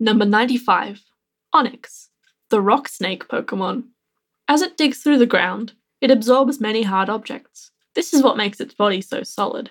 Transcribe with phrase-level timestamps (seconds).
[0.00, 1.02] Number 95.
[1.52, 2.10] Onyx,
[2.50, 3.84] the rock snake Pokemon.
[4.46, 7.70] As it digs through the ground, it absorbs many hard objects.
[7.94, 9.70] This is what makes its body so solid.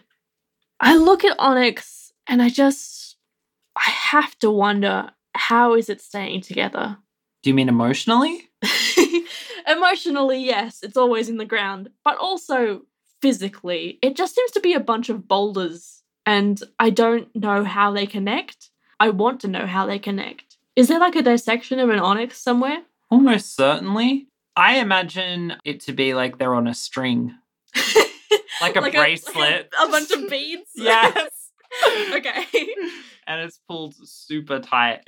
[0.79, 3.15] I look at Onyx and I just.
[3.75, 6.97] I have to wonder how is it staying together?
[7.43, 8.49] Do you mean emotionally?
[9.67, 12.81] Emotionally, yes, it's always in the ground, but also
[13.21, 17.91] physically, it just seems to be a bunch of boulders, and I don't know how
[17.91, 18.71] they connect.
[18.99, 20.57] I want to know how they connect.
[20.75, 22.83] Is there like a dissection of an onyx somewhere?
[23.09, 24.27] Almost certainly.
[24.55, 27.35] I imagine it to be like they're on a string,
[28.61, 29.71] like a bracelet.
[29.79, 30.69] a, a bunch of beads?
[30.75, 31.29] yes.
[32.13, 32.45] okay.
[33.27, 35.01] and it's pulled super tight.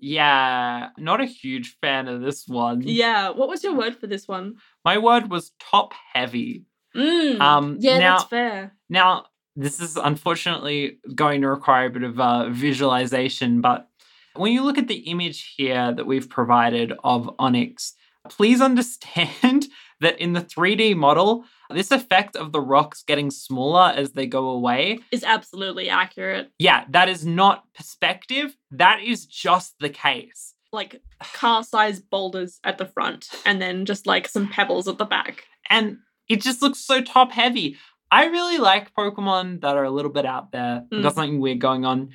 [0.00, 2.82] Yeah, not a huge fan of this one.
[2.82, 4.56] yeah, what was your word for this one?
[4.84, 6.64] My word was top heavy.
[6.96, 7.40] Mm.
[7.40, 8.74] Um, yeah, now, that's fair.
[8.88, 9.26] Now,
[9.60, 13.88] this is unfortunately going to require a bit of uh, visualization, but
[14.34, 17.94] when you look at the image here that we've provided of Onyx,
[18.28, 19.66] please understand
[20.00, 24.48] that in the 3D model, this effect of the rocks getting smaller as they go
[24.48, 26.50] away, Is absolutely accurate.
[26.58, 28.56] yeah, that is not perspective.
[28.70, 30.54] That is just the case.
[30.72, 31.02] Like
[31.34, 35.44] car sized boulders at the front, and then just like some pebbles at the back.
[35.68, 37.76] And it just looks so top heavy.
[38.10, 41.02] I really like Pokemon that are a little bit out there, Mm.
[41.02, 42.10] got something weird going on.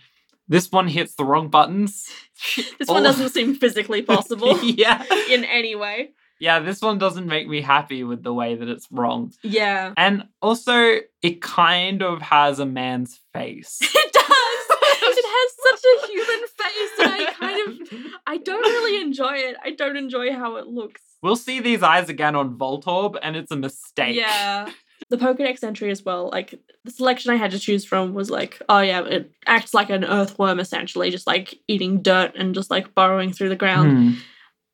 [0.47, 2.09] This one hits the wrong buttons.
[2.79, 3.03] This one Oh.
[3.03, 5.03] doesn't seem physically possible yeah.
[5.29, 6.11] in any way.
[6.39, 9.31] Yeah, this one doesn't make me happy with the way that it's wrong.
[9.41, 9.93] Yeah.
[9.95, 13.79] And also, it kind of has a man's face.
[13.81, 15.11] It does.
[15.17, 19.55] It has such a human face, and I kind of, I don't really enjoy it.
[19.63, 21.01] I don't enjoy how it looks.
[21.21, 24.15] We'll see these eyes again on Voltorb, and it's a mistake.
[24.17, 24.69] Yeah.
[25.09, 28.61] The Pokedex entry as well, like the selection I had to choose from was like,
[28.69, 32.95] oh yeah, it acts like an earthworm essentially, just like eating dirt and just like
[32.95, 33.91] burrowing through the ground.
[33.91, 34.13] Hmm.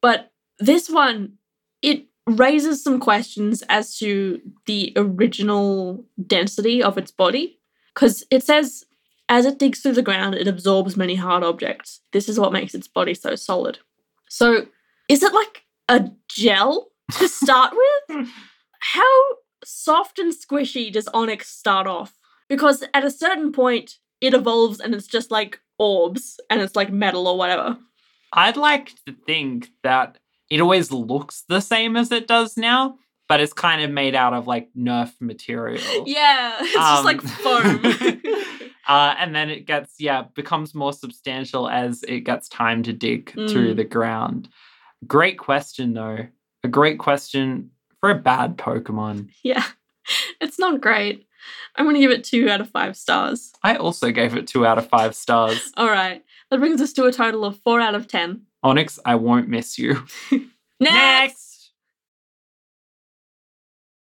[0.01, 1.33] But this one,
[1.81, 7.59] it raises some questions as to the original density of its body.
[7.93, 8.85] Because it says,
[9.27, 12.01] as it digs through the ground, it absorbs many hard objects.
[12.13, 13.79] This is what makes its body so solid.
[14.29, 14.67] So,
[15.09, 18.27] is it like a gel to start with?
[18.79, 19.19] How
[19.63, 22.13] soft and squishy does Onyx start off?
[22.49, 26.91] Because at a certain point, it evolves and it's just like orbs and it's like
[26.91, 27.77] metal or whatever.
[28.33, 30.17] I'd like to think that
[30.49, 32.97] it always looks the same as it does now,
[33.29, 35.81] but it's kind of made out of like Nerf material.
[36.05, 38.21] Yeah, it's just like Um, foam.
[38.87, 43.31] uh, and then it gets, yeah, becomes more substantial as it gets time to dig
[43.33, 43.77] through Mm.
[43.77, 44.49] the ground.
[45.07, 46.27] Great question, though.
[46.63, 47.71] A great question
[48.01, 49.29] for a bad Pokemon.
[49.43, 49.63] yeah,
[50.41, 51.25] it's not great.
[51.75, 53.53] I'm going to give it two out of five stars.
[53.63, 55.71] I also gave it two out of five stars.
[55.77, 58.41] All right, that brings us to a total of four out of ten.
[58.63, 60.03] Onyx, I won't miss you.
[60.79, 61.50] Next!